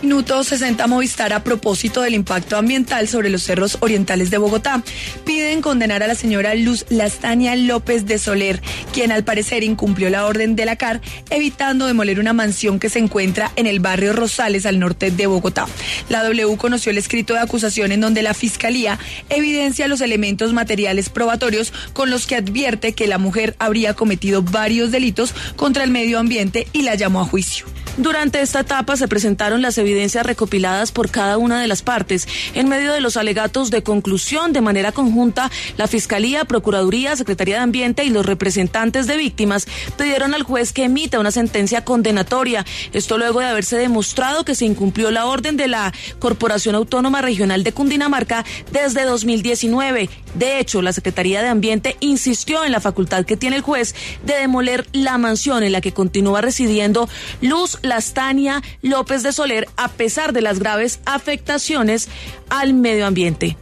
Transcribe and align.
Minuto 0.00 0.44
60 0.44 0.86
Movistar 0.86 1.32
a 1.32 1.42
propósito 1.42 2.02
del 2.02 2.14
impacto 2.14 2.56
ambiental 2.56 3.08
sobre 3.08 3.30
los 3.30 3.42
cerros 3.42 3.78
orientales 3.80 4.30
de 4.30 4.38
Bogotá. 4.38 4.80
Piden 5.24 5.60
condenar 5.60 6.04
a 6.04 6.06
la 6.06 6.14
señora 6.14 6.54
Luz 6.54 6.86
Lastania 6.88 7.56
López 7.56 8.06
de 8.06 8.18
Soler, 8.18 8.62
quien 8.92 9.10
al 9.10 9.24
parecer 9.24 9.64
incumplió 9.64 10.08
la 10.08 10.26
orden 10.26 10.54
de 10.54 10.66
la 10.66 10.76
CAR, 10.76 11.00
evitando 11.30 11.86
demoler 11.86 12.20
una 12.20 12.32
mansión 12.32 12.78
que 12.78 12.90
se 12.90 13.00
encuentra 13.00 13.50
en 13.56 13.66
el 13.66 13.80
barrio 13.80 14.12
Rosales 14.12 14.66
al 14.66 14.78
norte 14.78 15.10
de 15.10 15.26
Bogotá. 15.26 15.66
La 16.08 16.22
W 16.22 16.56
conoció 16.56 16.90
el 16.90 16.98
escrito 16.98 17.34
de 17.34 17.40
acusación 17.40 17.90
en 17.90 18.00
donde 18.00 18.22
la 18.22 18.34
Fiscalía 18.34 19.00
evidencia 19.30 19.88
los 19.88 20.00
elementos 20.00 20.52
materiales 20.52 21.08
probatorios 21.08 21.72
con 21.92 22.08
los 22.08 22.28
que 22.28 22.36
advierte 22.36 22.92
que 22.92 23.08
la 23.08 23.18
mujer 23.18 23.56
habría 23.58 23.94
cometido 23.94 24.42
varios 24.42 24.92
delitos 24.92 25.34
contra 25.56 25.82
el 25.82 25.90
medio 25.90 26.20
ambiente 26.20 26.68
y 26.72 26.82
la 26.82 26.94
llamó 26.94 27.20
a 27.20 27.24
juicio. 27.24 27.66
Durante 27.96 28.40
esta 28.40 28.60
etapa 28.60 28.96
se 28.96 29.08
presentaron 29.08 29.60
las 29.60 29.76
evidencias 29.76 29.87
recopiladas 30.22 30.92
por 30.92 31.10
cada 31.10 31.38
una 31.38 31.60
de 31.60 31.66
las 31.66 31.82
partes. 31.82 32.28
En 32.54 32.68
medio 32.68 32.92
de 32.92 33.00
los 33.00 33.16
alegatos 33.16 33.70
de 33.70 33.82
conclusión, 33.82 34.52
de 34.52 34.60
manera 34.60 34.92
conjunta, 34.92 35.50
la 35.76 35.86
Fiscalía, 35.86 36.44
Procuraduría, 36.44 37.16
Secretaría 37.16 37.56
de 37.56 37.62
Ambiente 37.62 38.04
y 38.04 38.10
los 38.10 38.26
representantes 38.26 39.06
de 39.06 39.16
víctimas 39.16 39.66
pidieron 39.96 40.34
al 40.34 40.42
juez 40.42 40.72
que 40.72 40.84
emita 40.84 41.18
una 41.18 41.30
sentencia 41.30 41.84
condenatoria. 41.84 42.64
Esto 42.92 43.18
luego 43.18 43.40
de 43.40 43.46
haberse 43.46 43.76
demostrado 43.76 44.44
que 44.44 44.54
se 44.54 44.64
incumplió 44.64 45.10
la 45.10 45.26
orden 45.26 45.56
de 45.56 45.68
la 45.68 45.92
Corporación 46.18 46.74
Autónoma 46.74 47.22
Regional 47.22 47.64
de 47.64 47.72
Cundinamarca 47.72 48.44
desde 48.72 49.04
2019. 49.04 50.10
De 50.34 50.58
hecho, 50.58 50.82
la 50.82 50.92
Secretaría 50.92 51.42
de 51.42 51.48
Ambiente 51.48 51.96
insistió 52.00 52.64
en 52.64 52.72
la 52.72 52.80
facultad 52.80 53.24
que 53.24 53.36
tiene 53.36 53.56
el 53.56 53.62
juez 53.62 53.94
de 54.24 54.34
demoler 54.34 54.86
la 54.92 55.18
mansión 55.18 55.62
en 55.62 55.72
la 55.72 55.80
que 55.80 55.92
continúa 55.92 56.40
residiendo 56.40 57.08
Luz 57.40 57.78
Lastania 57.82 58.62
López 58.82 59.22
de 59.22 59.32
Soler, 59.32 59.68
a 59.78 59.88
pesar 59.88 60.34
de 60.34 60.42
las 60.42 60.58
graves 60.58 61.00
afectaciones 61.06 62.08
al 62.50 62.74
medio 62.74 63.06
ambiente. 63.06 63.56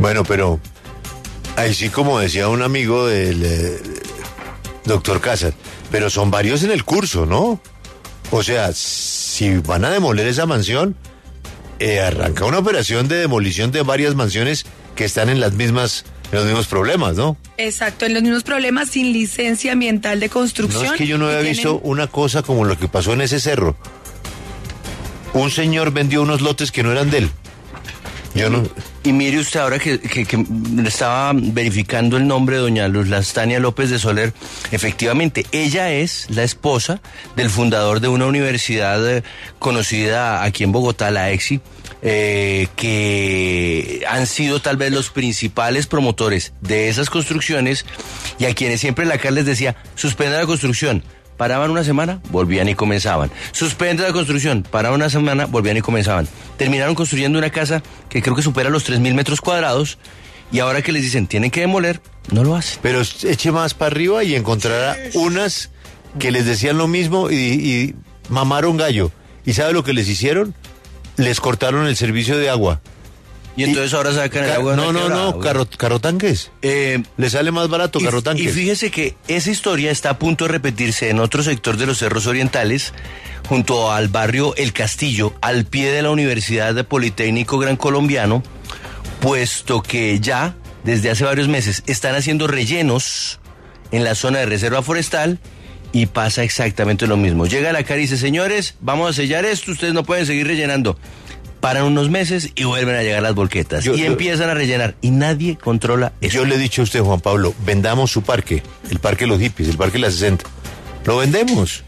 Bueno, 0.00 0.24
pero 0.24 0.58
ahí 1.56 1.72
sí, 1.72 1.90
como 1.90 2.18
decía 2.18 2.48
un 2.48 2.62
amigo 2.62 3.06
del 3.06 3.42
eh, 3.44 3.78
doctor 4.84 5.20
Casas, 5.20 5.54
pero 5.92 6.10
son 6.10 6.30
varios 6.30 6.64
en 6.64 6.72
el 6.72 6.84
curso, 6.84 7.26
¿no? 7.26 7.60
O 8.30 8.42
sea, 8.42 8.72
si 8.72 9.58
van 9.58 9.84
a 9.84 9.90
demoler 9.90 10.26
esa 10.26 10.46
mansión, 10.46 10.96
eh, 11.78 12.00
arranca 12.00 12.44
una 12.44 12.58
operación 12.58 13.06
de 13.06 13.16
demolición 13.16 13.70
de 13.70 13.82
varias 13.82 14.14
mansiones 14.14 14.66
que 14.96 15.04
están 15.04 15.28
en 15.28 15.38
las 15.38 15.52
mismas 15.52 16.04
en 16.32 16.38
los 16.38 16.46
mismos 16.46 16.66
problemas, 16.66 17.16
¿no? 17.16 17.36
Exacto, 17.56 18.04
en 18.04 18.14
los 18.14 18.22
mismos 18.22 18.42
problemas 18.42 18.90
sin 18.90 19.12
licencia 19.12 19.72
ambiental 19.72 20.18
de 20.18 20.28
construcción. 20.28 20.84
No 20.84 20.92
es 20.92 20.98
que 20.98 21.06
yo 21.06 21.18
no 21.18 21.26
había 21.28 21.40
visto 21.40 21.78
una 21.84 22.08
cosa 22.08 22.42
como 22.42 22.64
lo 22.64 22.76
que 22.76 22.88
pasó 22.88 23.12
en 23.12 23.20
ese 23.20 23.38
cerro. 23.38 23.76
Un 25.34 25.50
señor 25.50 25.92
vendió 25.92 26.22
unos 26.22 26.40
lotes 26.40 26.72
que 26.72 26.82
no 26.82 26.92
eran 26.92 27.10
de 27.10 27.18
él. 27.18 27.30
Yo 28.36 28.50
no. 28.50 28.62
Y 29.02 29.12
mire 29.12 29.38
usted 29.38 29.60
ahora 29.60 29.78
que, 29.78 29.98
que, 29.98 30.46
estaba 30.84 31.32
verificando 31.32 32.18
el 32.18 32.26
nombre 32.26 32.56
de 32.56 32.62
doña 32.62 32.86
Luz 32.88 33.08
Lastania 33.08 33.60
López 33.60 33.88
de 33.88 33.98
Soler, 33.98 34.34
efectivamente, 34.72 35.46
ella 35.52 35.90
es 35.92 36.26
la 36.28 36.42
esposa 36.42 37.00
del 37.34 37.48
fundador 37.48 38.00
de 38.00 38.08
una 38.08 38.26
universidad 38.26 39.08
eh, 39.08 39.22
conocida 39.58 40.42
aquí 40.42 40.64
en 40.64 40.72
Bogotá, 40.72 41.10
la 41.10 41.30
EXI, 41.30 41.60
eh, 42.02 42.68
que 42.76 44.04
han 44.08 44.26
sido 44.26 44.60
tal 44.60 44.76
vez 44.76 44.92
los 44.92 45.08
principales 45.08 45.86
promotores 45.86 46.52
de 46.60 46.88
esas 46.88 47.08
construcciones 47.08 47.86
y 48.38 48.44
a 48.44 48.54
quienes 48.54 48.80
siempre 48.80 49.06
la 49.06 49.18
CAR 49.18 49.32
les 49.32 49.46
decía, 49.46 49.76
suspenda 49.94 50.38
la 50.38 50.46
construcción. 50.46 51.02
Paraban 51.36 51.70
una 51.70 51.84
semana, 51.84 52.20
volvían 52.30 52.68
y 52.68 52.74
comenzaban. 52.74 53.30
Suspende 53.52 54.02
la 54.02 54.12
construcción, 54.12 54.62
paraban 54.62 55.00
una 55.00 55.10
semana, 55.10 55.46
volvían 55.46 55.76
y 55.76 55.80
comenzaban. 55.80 56.28
Terminaron 56.56 56.94
construyendo 56.94 57.38
una 57.38 57.50
casa 57.50 57.82
que 58.08 58.22
creo 58.22 58.34
que 58.34 58.42
supera 58.42 58.70
los 58.70 58.88
3.000 58.88 59.14
metros 59.14 59.40
cuadrados 59.40 59.98
y 60.52 60.60
ahora 60.60 60.82
que 60.82 60.92
les 60.92 61.02
dicen 61.02 61.26
tienen 61.26 61.50
que 61.50 61.60
demoler, 61.60 62.00
no 62.32 62.44
lo 62.44 62.56
hacen. 62.56 62.78
Pero 62.82 63.00
eche 63.00 63.52
más 63.52 63.74
para 63.74 63.90
arriba 63.90 64.24
y 64.24 64.34
encontrará 64.34 64.96
unas 65.14 65.70
que 66.18 66.30
les 66.30 66.46
decían 66.46 66.78
lo 66.78 66.88
mismo 66.88 67.30
y, 67.30 67.34
y 67.36 67.94
mamaron 68.28 68.76
gallo. 68.76 69.10
¿Y 69.44 69.52
sabe 69.52 69.72
lo 69.72 69.84
que 69.84 69.92
les 69.92 70.08
hicieron? 70.08 70.54
les 71.16 71.40
cortaron 71.40 71.86
el 71.86 71.96
servicio 71.96 72.38
de 72.38 72.50
agua. 72.50 72.80
Y 73.56 73.64
entonces 73.64 73.94
ahora 73.94 74.12
sacan 74.12 74.44
el 74.44 74.50
agua. 74.50 74.76
No, 74.76 74.92
no, 74.92 75.08
no, 75.08 75.40
carro, 75.40 75.66
carrotanques. 75.66 76.50
Eh, 76.62 77.02
le 77.16 77.30
sale 77.30 77.50
más 77.50 77.68
barato 77.68 77.98
carrotanques. 77.98 78.44
Y 78.44 78.48
fíjese 78.48 78.90
que 78.90 79.16
esa 79.28 79.50
historia 79.50 79.90
está 79.90 80.10
a 80.10 80.18
punto 80.18 80.44
de 80.44 80.52
repetirse 80.52 81.08
en 81.08 81.20
otro 81.20 81.42
sector 81.42 81.76
de 81.76 81.86
los 81.86 81.98
cerros 81.98 82.26
orientales, 82.26 82.92
junto 83.48 83.90
al 83.90 84.08
barrio 84.08 84.54
El 84.56 84.72
Castillo, 84.72 85.34
al 85.40 85.64
pie 85.64 85.90
de 85.90 86.02
la 86.02 86.10
Universidad 86.10 86.74
de 86.74 86.84
Politécnico 86.84 87.58
Gran 87.58 87.76
Colombiano, 87.76 88.42
puesto 89.20 89.82
que 89.82 90.20
ya 90.20 90.54
desde 90.84 91.10
hace 91.10 91.24
varios 91.24 91.48
meses 91.48 91.82
están 91.86 92.14
haciendo 92.14 92.46
rellenos 92.46 93.40
en 93.90 94.04
la 94.04 94.14
zona 94.14 94.40
de 94.40 94.46
reserva 94.46 94.82
forestal 94.82 95.38
y 95.92 96.06
pasa 96.06 96.44
exactamente 96.44 97.06
lo 97.06 97.16
mismo. 97.16 97.46
Llega 97.46 97.72
la 97.72 97.82
cara 97.82 97.98
y 97.98 98.02
dice, 98.02 98.18
señores, 98.18 98.74
vamos 98.80 99.10
a 99.10 99.12
sellar 99.14 99.44
esto, 99.44 99.72
ustedes 99.72 99.94
no 99.94 100.04
pueden 100.04 100.26
seguir 100.26 100.46
rellenando. 100.46 100.98
Paran 101.66 101.82
unos 101.82 102.10
meses 102.10 102.52
y 102.54 102.62
vuelven 102.62 102.94
a 102.94 103.02
llegar 103.02 103.24
las 103.24 103.34
volquetas. 103.34 103.84
y 103.84 104.04
empiezan 104.04 104.48
a 104.48 104.54
rellenar. 104.54 104.94
Y 105.00 105.10
nadie 105.10 105.58
controla 105.58 106.12
eso. 106.20 106.36
Yo 106.36 106.44
le 106.44 106.54
he 106.54 106.58
dicho 106.58 106.82
a 106.82 106.84
usted, 106.84 107.00
Juan 107.00 107.20
Pablo, 107.20 107.56
vendamos 107.64 108.12
su 108.12 108.22
parque, 108.22 108.62
el 108.88 109.00
Parque 109.00 109.24
de 109.24 109.30
los 109.30 109.40
Hippies, 109.40 109.70
el 109.70 109.76
Parque 109.76 109.94
de 109.94 110.02
la 110.02 110.12
60. 110.12 110.44
Lo 111.06 111.16
vendemos. 111.16 111.82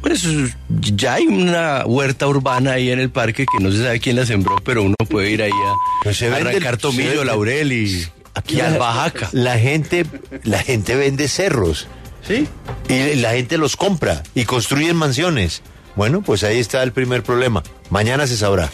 Pues 0.00 0.26
ya 0.68 1.14
hay 1.14 1.28
una 1.28 1.86
huerta 1.86 2.26
urbana 2.26 2.72
ahí 2.72 2.90
en 2.90 2.98
el 2.98 3.10
parque 3.10 3.46
que 3.46 3.62
no 3.62 3.70
se 3.70 3.80
sabe 3.80 4.00
quién 4.00 4.16
la 4.16 4.26
sembró, 4.26 4.56
pero 4.56 4.82
uno 4.82 4.96
puede 5.08 5.30
ir 5.30 5.42
ahí 5.44 5.52
a, 5.52 5.74
pues 6.02 6.20
arrancar 6.22 6.76
tomillo, 6.76 7.22
laurel 7.22 7.72
y 7.72 8.08
aquí 8.34 8.60
a 8.60 8.76
Bajaca. 8.76 9.28
La 9.30 9.56
gente, 9.56 10.04
la 10.42 10.64
gente 10.64 10.96
vende 10.96 11.28
cerros. 11.28 11.86
¿Sí? 12.26 12.48
Y 12.88 13.14
la 13.20 13.34
gente 13.34 13.56
los 13.56 13.76
compra 13.76 14.24
y 14.34 14.46
construyen 14.46 14.96
mansiones. 14.96 15.62
Bueno, 15.96 16.22
pues 16.22 16.44
ahí 16.44 16.58
está 16.58 16.82
el 16.82 16.92
primer 16.92 17.22
problema. 17.22 17.62
Mañana 17.90 18.26
se 18.26 18.36
sabrá. 18.36 18.70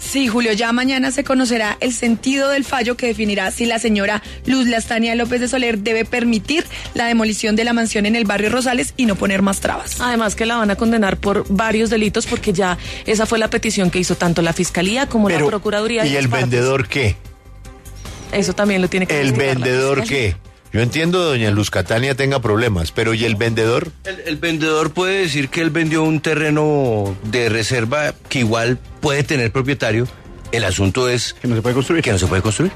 Sí, 0.00 0.28
Julio, 0.28 0.52
ya 0.54 0.72
mañana 0.72 1.10
se 1.10 1.24
conocerá 1.24 1.76
el 1.80 1.92
sentido 1.92 2.48
del 2.48 2.64
fallo 2.64 2.96
que 2.96 3.06
definirá 3.06 3.50
si 3.50 3.66
la 3.66 3.78
señora 3.78 4.22
Luz 4.46 4.66
Lastania 4.66 5.14
López 5.14 5.40
de 5.40 5.48
Soler 5.48 5.78
debe 5.78 6.06
permitir 6.06 6.64
la 6.94 7.06
demolición 7.06 7.54
de 7.54 7.64
la 7.64 7.74
mansión 7.74 8.06
en 8.06 8.16
el 8.16 8.24
barrio 8.24 8.48
Rosales 8.48 8.94
y 8.96 9.04
no 9.04 9.14
poner 9.14 9.42
más 9.42 9.60
trabas. 9.60 10.00
Además 10.00 10.34
que 10.34 10.46
la 10.46 10.56
van 10.56 10.70
a 10.70 10.76
condenar 10.76 11.18
por 11.18 11.44
varios 11.48 11.90
delitos 11.90 12.26
porque 12.26 12.52
ya 12.52 12.78
esa 13.04 13.26
fue 13.26 13.38
la 13.38 13.50
petición 13.50 13.90
que 13.90 13.98
hizo 13.98 14.16
tanto 14.16 14.40
la 14.40 14.54
Fiscalía 14.54 15.06
como 15.06 15.28
la 15.28 15.38
Procuraduría. 15.44 16.06
¿Y 16.06 16.16
el 16.16 16.28
vendedor 16.28 16.88
qué? 16.88 17.16
Eso 18.32 18.54
también 18.54 18.80
lo 18.80 18.88
tiene 18.88 19.06
que 19.06 19.20
¿El 19.20 19.32
vendedor 19.32 20.02
qué? 20.04 20.34
Yo 20.72 20.80
entiendo 20.80 21.18
que 21.18 21.24
doña 21.24 21.50
Luz 21.50 21.70
Catania 21.70 22.14
tenga 22.14 22.40
problemas, 22.40 22.92
pero 22.92 23.12
¿y 23.12 23.24
el 23.24 23.34
vendedor? 23.34 23.90
El, 24.04 24.36
vendedor 24.36 24.92
puede 24.92 25.22
decir 25.22 25.48
que 25.48 25.62
él 25.62 25.70
vendió 25.70 26.04
un 26.04 26.20
terreno 26.20 27.16
de 27.24 27.48
reserva 27.48 28.14
que 28.28 28.40
igual 28.40 28.78
puede 29.00 29.24
tener 29.24 29.50
propietario. 29.50 30.06
El 30.52 30.64
asunto 30.64 31.08
es... 31.08 31.34
Que 31.34 31.48
no 31.48 31.56
se 31.56 31.62
puede 31.62 31.74
construir. 31.74 32.04
Que 32.04 32.12
no 32.12 32.18
se 32.18 32.26
puede 32.26 32.42
construir. 32.42 32.72